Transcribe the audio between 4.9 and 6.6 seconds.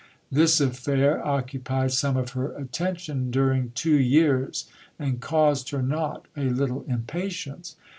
and caused her not a